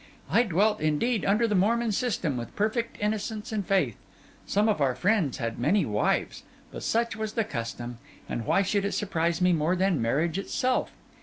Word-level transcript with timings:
I 0.31 0.41
dwelt, 0.41 0.81
indeed, 0.81 1.23
under 1.25 1.47
the 1.47 1.53
Mormon 1.53 1.91
system, 1.91 2.35
with 2.35 2.55
perfect 2.55 2.97
innocence 2.99 3.51
and 3.51 3.63
faith. 3.63 3.97
Some 4.47 4.67
of 4.67 4.81
our 4.81 4.95
friends 4.95 5.37
had 5.37 5.59
many 5.59 5.85
wives; 5.85 6.41
but 6.71 6.81
such 6.81 7.15
was 7.15 7.33
the 7.33 7.43
custom; 7.43 7.99
and 8.27 8.47
why 8.47 8.63
should 8.63 8.83
it 8.83 8.93
surprise 8.93 9.41
me 9.41 9.53
more 9.53 9.75
than 9.75 10.01
marriage 10.01 10.39
itself? 10.39 10.91